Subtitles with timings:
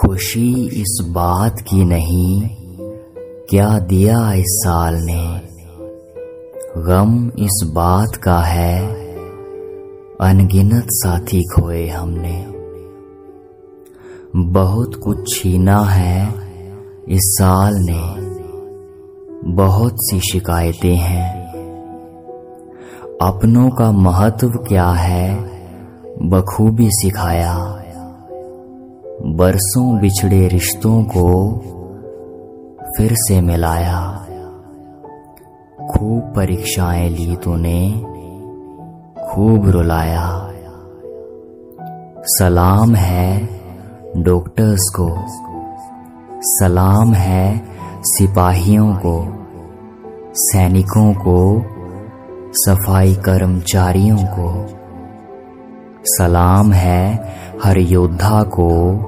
[0.00, 2.42] खुशी इस बात की नहीं,
[3.50, 5.40] क्या दिया इस साल ने?
[6.78, 8.88] गम इस बात का है,
[10.20, 12.46] अनगिनत साथी खोए हमने।
[14.36, 16.28] बहुत कुछ छीना है
[17.08, 18.02] इस साल ने,
[19.52, 21.46] बहुत सी शिकायतें हैं।
[23.22, 25.36] अपनों का महत्व क्या है,
[26.22, 27.82] बखूबी सिखाया।
[29.22, 31.58] बरसों बिछड़े रिश्तों को
[32.96, 34.26] फिर से मिलाया।
[35.90, 37.90] खूब परीक्षाएँ ली तूने,
[39.28, 40.52] खूब रुलाया।
[42.22, 43.48] सलाम है
[44.16, 45.16] डॉक्टर्स को,
[46.42, 47.62] सलाम है
[48.02, 49.26] सिपाहियों को,
[50.34, 51.62] सैनिकों को,
[52.52, 54.66] सफ़ाई कर्मचारियों को।
[56.06, 57.34] सलाम है
[57.64, 59.02] हर योद्धा को,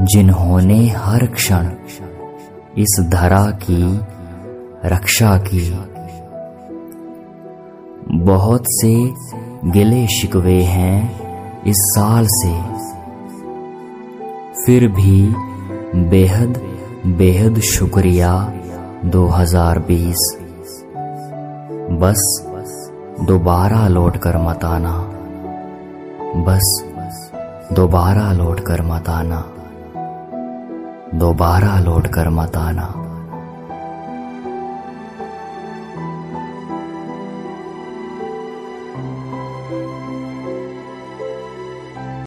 [0.00, 1.70] जिन्होंने हर क्षण
[2.78, 4.00] इस धरा की
[4.84, 5.84] रक्षा की।
[8.18, 9.10] बहुत से
[9.64, 11.20] गिले शिकवे हैं
[11.62, 12.62] इस साल से।
[14.66, 15.34] फिर भी
[16.08, 16.62] बेहद
[17.06, 18.52] बेहद शुक्रिया
[19.04, 20.38] 2020
[21.90, 22.48] बस।
[23.22, 25.08] दोबारा लौट कर मत आना।
[26.36, 26.82] बस
[27.72, 29.44] दोबारा लौट कर मत आना।
[31.18, 33.11] दोबारा लौट कर मत आना।